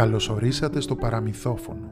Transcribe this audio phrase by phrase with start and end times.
[0.00, 1.90] Καλωσορίσατε στο παραμυθόφωνο.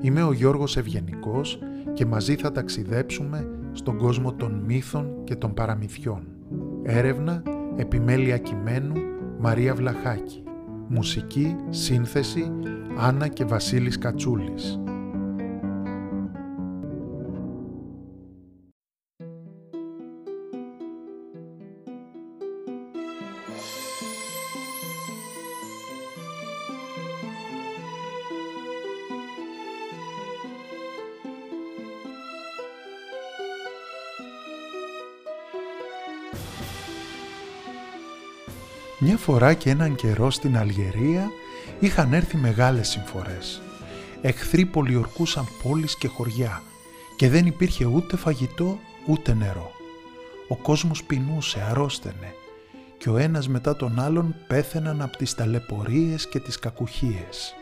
[0.00, 1.58] Είμαι ο Γιώργος Ευγενικός
[1.92, 6.26] και μαζί θα ταξιδέψουμε στον κόσμο των μύθων και των παραμυθιών.
[6.82, 7.42] Έρευνα,
[7.76, 8.94] επιμέλεια κειμένου,
[9.38, 10.42] Μαρία Βλαχάκη.
[10.88, 12.52] Μουσική, σύνθεση,
[12.98, 14.80] Άννα και Βασίλης Κατσούλης.
[38.98, 41.30] Μια φορά και έναν καιρό στην Αλγερία
[41.80, 43.60] είχαν έρθει μεγάλες συμφορές.
[44.22, 46.62] Εχθροί πολιορκούσαν πόλεις και χωριά
[47.16, 49.70] και δεν υπήρχε ούτε φαγητό ούτε νερό.
[50.48, 52.34] Ο κόσμος πεινούσε, αρρώστενε
[52.98, 57.54] και ο ένας μετά τον άλλον πέθαιναν από τις ταλαιπωρίες και τις κακουχίες.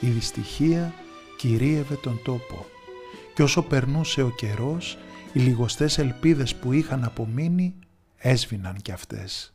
[0.00, 0.94] Η δυστυχία
[1.36, 2.66] κυρίευε τον τόπο
[3.34, 4.98] και όσο περνούσε ο καιρός
[5.32, 7.74] οι λιγοστές ελπίδες που είχαν απομείνει
[8.16, 9.51] έσβηναν κι αυτές.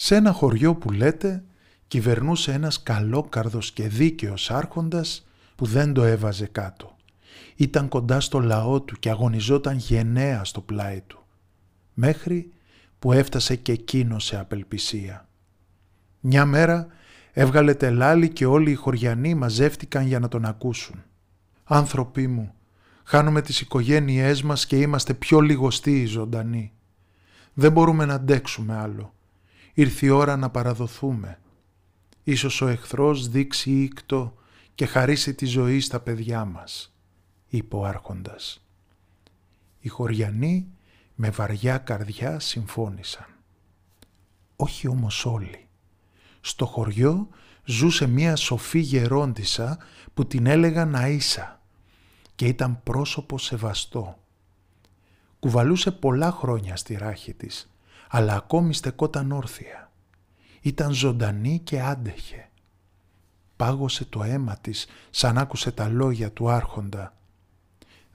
[0.00, 1.44] Σε ένα χωριό που λέτε
[1.88, 6.96] κυβερνούσε ένας καλόκαρδος και δίκαιος άρχοντας που δεν το έβαζε κάτω.
[7.56, 11.24] Ήταν κοντά στο λαό του και αγωνιζόταν γενναία στο πλάι του.
[11.94, 12.52] Μέχρι
[12.98, 15.28] που έφτασε και εκείνο σε απελπισία.
[16.20, 16.86] Μια μέρα
[17.32, 21.02] έβγαλε τελάλι και όλοι οι χωριανοί μαζεύτηκαν για να τον ακούσουν.
[21.64, 22.54] «Άνθρωποι μου,
[23.04, 26.72] χάνουμε τις οικογένειές μας και είμαστε πιο λιγοστοί οι ζωντανοί.
[27.54, 29.12] Δεν μπορούμε να αντέξουμε άλλο.
[29.78, 31.38] Ήρθε η ώρα να παραδοθούμε.
[32.22, 34.34] Ίσως ο εχθρός δείξει ήκτο
[34.74, 36.94] και χαρίσει τη ζωή στα παιδιά μας,
[37.48, 38.64] είπε ο άρχοντας.
[39.80, 40.68] Οι χωριανοί
[41.14, 43.26] με βαριά καρδιά συμφώνησαν.
[44.56, 45.68] Όχι όμως όλοι.
[46.40, 47.28] Στο χωριό
[47.64, 49.78] ζούσε μία σοφή γερόντισα
[50.14, 51.56] που την έλεγαν Αΐσα
[52.34, 54.18] και ήταν πρόσωπο σεβαστό.
[55.38, 57.70] Κουβαλούσε πολλά χρόνια στη ράχη της
[58.08, 59.92] αλλά ακόμη στεκόταν όρθια.
[60.60, 62.50] Ήταν ζωντανή και άντεχε.
[63.56, 67.16] Πάγωσε το αίμα της σαν άκουσε τα λόγια του άρχοντα.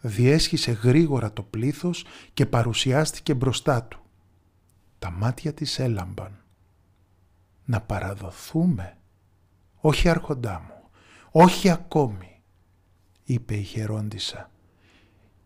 [0.01, 3.99] Διέσχισε γρήγορα το πλήθος και παρουσιάστηκε μπροστά του.
[4.99, 6.37] Τα μάτια της έλαμπαν.
[7.65, 8.97] «Να παραδοθούμε»
[9.79, 10.89] «Όχι άρχοντά μου,
[11.31, 12.41] όχι ακόμη»
[13.23, 14.49] είπε η χερόντισα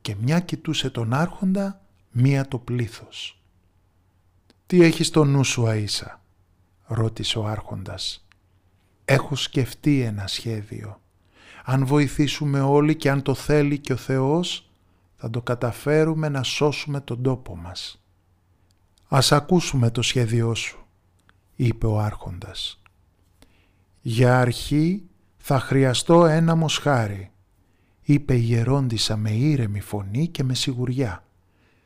[0.02, 1.82] και μια κοιτούσε τον άρχοντα,
[2.12, 3.42] μία το πλήθος.
[4.68, 6.20] «Τι έχει στο νου σου, Αΐσα»
[6.86, 8.26] ρώτησε ο άρχοντας.
[9.06, 11.02] «Έχω σκεφτεί ένα σχέδιο.
[11.64, 14.70] Αν βοηθήσουμε όλοι και αν το θέλει και ο Θεός,
[15.16, 18.02] θα το καταφέρουμε να σώσουμε τον τόπο μας».
[19.08, 20.86] «Ας ακούσουμε το σχέδιό σου»,
[21.56, 22.82] είπε ο άρχοντας.
[24.02, 25.04] «Για αρχή
[25.38, 27.32] θα χρειαστώ ένα μοσχάρι»,
[28.02, 31.27] είπε η γερόντισα με ήρεμη φωνή και με σιγουριά.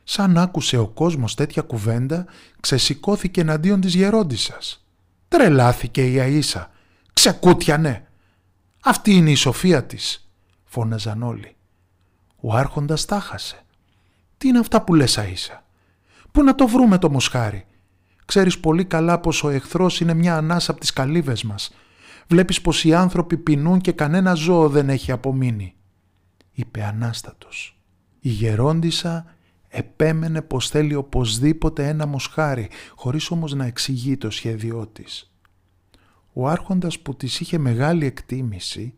[0.04, 2.26] Σαν άκουσε ο κόσμος τέτοια κουβέντα,
[2.60, 4.86] ξεσηκώθηκε εναντίον της γερόντισσας.
[5.28, 6.66] Τρελάθηκε η Αΐσα.
[7.12, 8.06] Ξεκούτιανε.
[8.84, 10.30] Αυτή είναι η σοφία της,
[10.64, 11.56] φώναζαν όλοι.
[12.40, 13.64] Ο άρχοντας τάχασε.
[14.38, 15.62] Τι είναι αυτά που λες Αΐσα;
[16.32, 17.66] Πού να το βρούμε το μοσχάρι;
[18.24, 21.74] Ξέρεις πολύ καλά πως ο εχθρός είναι μια ανάσα από τις καλύβες μας.
[22.26, 25.74] Βλέπεις πως οι άνθρωποι πεινούν και κανένα ζώο δεν έχει απομείνει.
[26.52, 27.76] Είπε ανάστατος.
[28.20, 29.31] Η γερόντισα
[29.72, 35.32] επέμενε πως θέλει οπωσδήποτε ένα μοσχάρι, χωρίς όμως να εξηγεί το σχέδιό της.
[36.32, 38.94] Ο άρχοντας που της είχε μεγάλη εκτίμηση,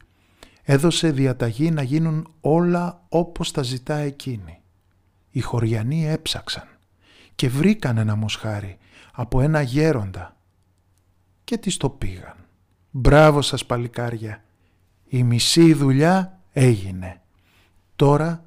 [0.63, 4.61] έδωσε διαταγή να γίνουν όλα όπως τα ζητά εκείνη.
[5.31, 6.69] Οι χωριανοί έψαξαν
[7.35, 8.79] και βρήκαν ένα μοσχάρι
[9.13, 10.37] από ένα γέροντα
[11.45, 12.37] και τις το πήγαν.
[12.91, 14.45] Μπράβο σας παλικάρια,
[15.09, 17.21] η μισή δουλειά έγινε.
[17.97, 18.44] Τώρα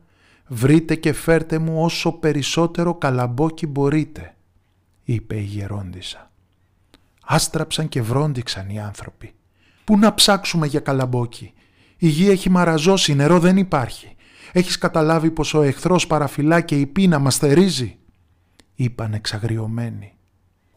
[0.47, 4.35] βρείτε και φέρτε μου όσο περισσότερο καλαμπόκι μπορείτε,
[5.03, 6.31] είπε η γερόντισα.
[7.24, 9.34] Άστραψαν και βρόντιξαν οι άνθρωποι.
[9.84, 11.53] Πού να ψάξουμε για καλαμπόκι;
[11.97, 14.16] Η γη έχει μαραζώσει, νερό δεν υπάρχει.
[14.52, 17.97] Έχεις καταλάβει πως ο εχθρός παραφυλά και η πείνα μας θερίζει;
[18.76, 20.11] Είπαν εξαγριωμένοι.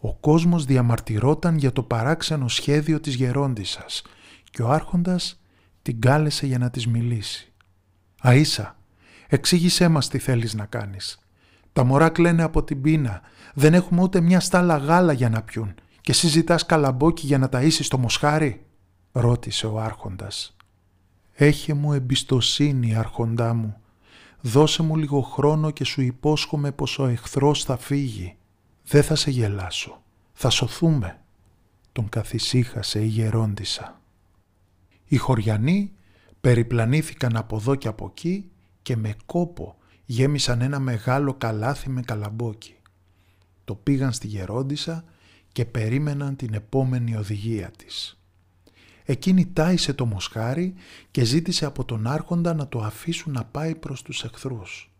[0.00, 4.02] Ο κόσμος διαμαρτυρόταν για το παράξενο σχέδιο της γερόντισσας
[4.50, 5.40] και ο άρχοντας
[5.82, 7.52] την κάλεσε για να της μιλήσει.
[8.22, 8.74] «Αΐσα,
[9.32, 11.18] Εξήγησέ μας τι θέλεις να κάνεις.
[11.72, 13.20] Τα μωρά κλαίνε από την πείνα.
[13.54, 15.74] Δεν έχουμε ούτε μια στάλα γάλα για να πιούν.
[16.00, 18.66] Και εσύ ζητάς καλαμπόκι για να ταΐσεις το μοσχάρι.
[19.12, 20.56] Ρώτησε ο άρχοντας.
[21.32, 23.76] Έχε μου εμπιστοσύνη άρχοντά μου.
[24.40, 28.36] Δώσε μου λίγο χρόνο και σου υπόσχομαι πως ο εχθρός θα φύγει.
[28.84, 30.02] Δεν θα σε γελάσω.
[30.32, 31.20] Θα σωθούμε.
[31.92, 34.00] Τον καθησύχασε η γερόντισα.
[35.04, 35.92] Οι χωριανοί
[36.40, 38.50] περιπλανήθηκαν από εδώ και από εκεί
[38.82, 42.74] και με κόπο γέμισαν ένα μεγάλο καλάθι με καλαμπόκι.
[43.64, 45.04] Το πήγαν στη γερόντισα
[45.52, 48.20] και περίμεναν την επόμενη οδηγία της.
[49.04, 50.74] Εκείνη τάισε το μοσχάρι
[51.10, 54.94] και ζήτησε από τον άρχοντα να το αφήσουν να πάει προς τους εχθρούς.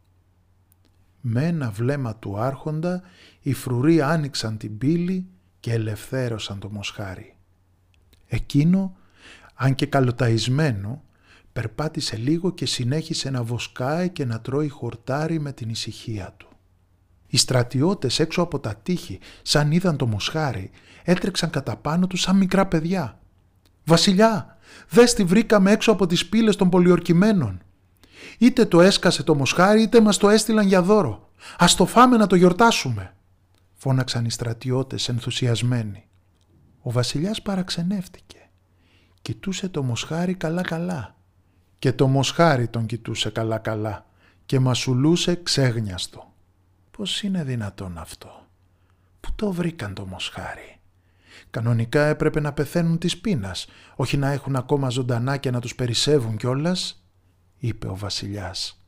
[1.20, 3.02] Με ένα βλέμμα του άρχοντα
[3.40, 5.26] οι φρουροί άνοιξαν την πύλη
[5.60, 7.36] και ελευθέρωσαν το μοσχάρι.
[8.26, 8.96] Εκείνο,
[9.54, 11.04] αν και καλοταϊσμένο,
[11.52, 16.48] περπάτησε λίγο και συνέχισε να βοσκάει και να τρώει χορτάρι με την ησυχία του.
[17.26, 20.70] Οι στρατιώτες έξω από τα τείχη, σαν είδαν το μοσχάρι,
[21.04, 23.18] έτρεξαν κατά πάνω τους σαν μικρά παιδιά.
[23.84, 24.58] «Βασιλιά,
[24.88, 27.60] δες τι βρήκαμε έξω από τις πύλες των πολιορκημένων.
[28.38, 31.30] Είτε το έσκασε το μοσχάρι είτε μας το έστειλαν για δώρο.
[31.58, 33.14] Ας το φάμε να το γιορτάσουμε»
[33.82, 36.04] φώναξαν οι στρατιώτες ενθουσιασμένοι.
[36.80, 38.50] Ο βασιλιάς παραξενεύτηκε.
[39.22, 41.16] Κοιτούσε το μοσχάρι καλά-καλά.
[41.80, 44.06] Και το μοσχάρι τον κοιτούσε καλά-καλά
[44.46, 46.32] και μασουλούσε ξέγνιαστο.
[46.90, 48.46] Πώς είναι δυνατόν αυτό;
[49.20, 50.80] Πού το βρήκαν το μοσχάρι;
[51.50, 53.66] Κανονικά έπρεπε να πεθαίνουν της πείνας,
[53.96, 57.04] όχι να έχουν ακόμα ζωντανά και να τους περισσεύουν κιόλας,
[57.58, 58.82] είπε ο βασιλιάς.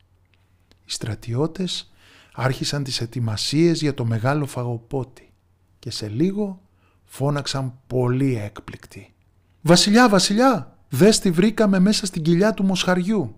[0.85, 1.93] Οι στρατιώτες
[2.35, 5.33] άρχισαν τις ετοιμασίες για το μεγάλο φαγοπότη
[5.79, 6.62] και σε λίγο
[7.05, 9.15] φώναξαν πολύ έκπληκτοι.
[9.61, 13.37] «Βασιλιά, βασιλιά, δες τι βρήκαμε μέσα στην κοιλιά του μοσχαριού».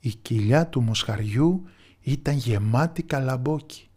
[0.00, 1.64] Η κοιλιά του μοσχαριού
[2.00, 3.88] ήταν γεμάτη καλαμπόκι.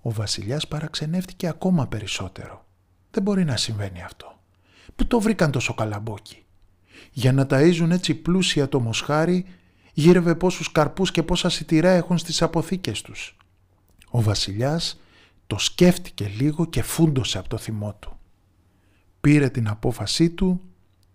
[0.00, 2.66] Ο βασιλιάς παραξενεύτηκε ακόμα περισσότερο.
[3.10, 4.38] Δεν μπορεί να συμβαίνει αυτό.
[4.96, 6.44] Πού το βρήκαν τόσο καλαμπόκι;
[7.12, 9.44] Για να ταΐζουν έτσι πλούσια το μοσχάρι,
[9.92, 13.36] γύρευε πόσους καρπούς και πόσα σιτηρά έχουν στις αποθήκες τους.
[14.10, 15.00] Ο βασιλιάς
[15.46, 18.18] το σκέφτηκε λίγο και φούντωσε από το θυμό του.
[19.20, 20.60] Πήρε την απόφασή του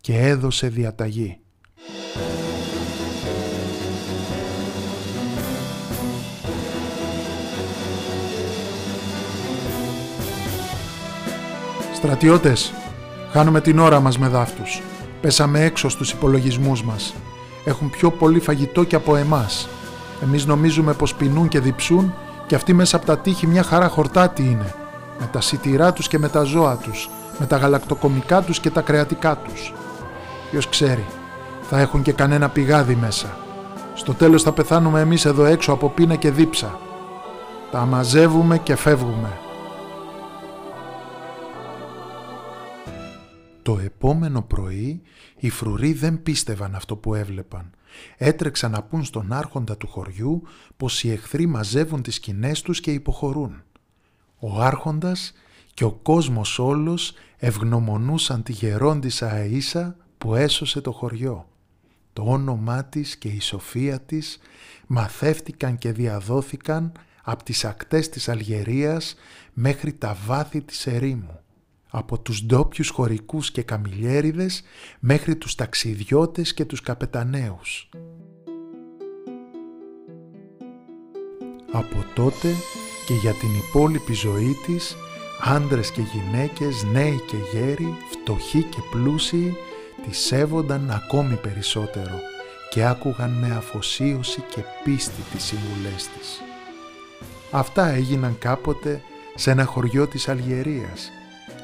[0.02, 1.38] και έδωσε διαταγή.
[11.96, 12.74] Στρατιώτες,
[13.32, 14.82] χάνουμε την ώρα μας με δάφτους.
[15.22, 17.14] Πέσαμε έξω στους υπολογισμούς μας.
[17.66, 19.68] Έχουν πιο πολύ φαγητό και από εμάς.
[20.24, 22.14] Εμείς νομίζουμε πως πεινούν και διψούν
[22.48, 24.74] και αυτοί μέσα από τα τείχη μια χαρά χορτάτη είναι.
[25.20, 27.10] Με τα σιτηρά τους και με τα ζώα τους.
[27.40, 29.74] Με τα γαλακτοκομικά τους και τα κρεατικά τους.
[30.52, 31.06] Ποιος ξέρει,
[31.62, 33.38] θα έχουν και κανένα πηγάδι μέσα.
[33.96, 36.80] Στο τέλος θα πεθάνουμε εμείς εδώ έξω από πείνα και δίψα.
[37.72, 39.40] Τα μαζεύουμε και φεύγουμε.
[43.62, 45.02] Το επόμενο πρωί
[45.38, 47.70] οι φρουροί δεν πίστευαν αυτό που έβλεπαν.
[48.18, 50.42] Έτρεξαν να πούν στον άρχοντα του χωριού
[50.78, 53.64] πως οι εχθροί μαζεύουν τις σκηνές τους και υποχωρούν.
[54.40, 55.34] Ο άρχοντας
[55.74, 61.48] και ο κόσμος όλος ευγνωμονούσαν τη γερόντισα Αΐσα που έσωσε το χωριό.
[62.14, 64.40] Το όνομά της και η σοφία της
[64.88, 66.92] μαθεύτηκαν και διαδόθηκαν
[67.24, 69.16] από τις ακτές της Αλγερίας
[69.54, 71.40] μέχρι τα βάθη της ερήμου
[71.90, 74.64] από τους ντόπιους χωρικούς και καμιλιέριδες
[75.00, 77.90] μέχρι τους ταξιδιώτες και τους καπεταναίους.
[81.72, 82.48] Από τότε
[83.08, 84.96] και για την υπόλοιπη ζωή της,
[85.44, 89.56] άντρες και γυναίκες, νέοι και γέροι, φτωχοί και πλούσιοι,
[90.06, 92.20] τη σέβονταν ακόμη περισσότερο
[92.70, 96.42] και άκουγαν με αφοσίωση και πίστη τις συμβουλές της.
[97.52, 99.02] Αυτά έγιναν κάποτε
[99.36, 101.12] σε ένα χωριό της Αλγερίας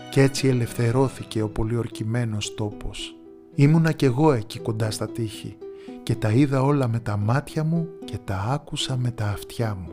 [0.09, 3.15] κι έτσι ελευθερώθηκε ο πολιορκημένος τόπος.
[3.55, 5.57] Ήμουνα κι εγώ εκεί κοντά στα τείχη
[6.03, 9.91] και τα είδα όλα με τα μάτια μου και τα άκουσα με τα αυτιά μου.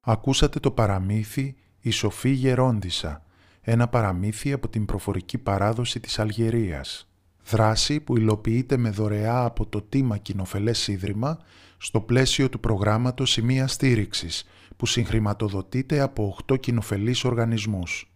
[0.00, 3.22] Ακούσατε το παραμύθι «Η Σοφή Γερόντισα»,
[3.60, 7.08] ένα παραμύθι από την προφορική παράδοση της Αλγερίας.
[7.44, 11.38] Δράση που υλοποιείται με δωρεά από το Τίμα Κοινοφελές Ίδρυμα
[11.78, 14.44] στο πλαίσιο του προγράμματος Σημεία Στήριξης,
[14.76, 18.12] που συγχρηματοδοτείται από 8 κοινοφελείς οργανισμούς.